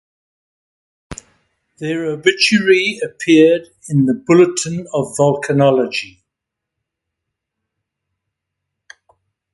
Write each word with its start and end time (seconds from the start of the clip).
Their 1.77 2.05
obituary 2.07 2.99
appeared 3.05 3.67
in 3.87 4.07
the 4.07 4.15
"Bulletin 4.15 4.87
of 4.91 5.15
Volcanology". 5.15 6.21